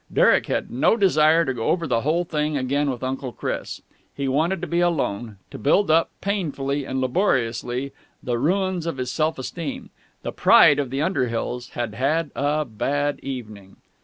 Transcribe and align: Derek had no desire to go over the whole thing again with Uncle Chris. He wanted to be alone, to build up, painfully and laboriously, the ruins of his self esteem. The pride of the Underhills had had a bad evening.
Derek 0.11 0.47
had 0.47 0.71
no 0.71 0.97
desire 0.97 1.45
to 1.45 1.53
go 1.53 1.65
over 1.67 1.85
the 1.85 2.01
whole 2.01 2.23
thing 2.23 2.57
again 2.57 2.89
with 2.89 3.03
Uncle 3.03 3.31
Chris. 3.31 3.83
He 4.15 4.27
wanted 4.27 4.59
to 4.61 4.65
be 4.65 4.79
alone, 4.79 5.37
to 5.51 5.59
build 5.59 5.91
up, 5.91 6.09
painfully 6.21 6.85
and 6.85 6.99
laboriously, 6.99 7.91
the 8.23 8.39
ruins 8.39 8.87
of 8.87 8.97
his 8.97 9.11
self 9.11 9.37
esteem. 9.37 9.91
The 10.23 10.31
pride 10.31 10.79
of 10.79 10.89
the 10.89 11.01
Underhills 11.01 11.73
had 11.73 11.93
had 11.93 12.31
a 12.35 12.65
bad 12.65 13.19
evening. 13.19 13.75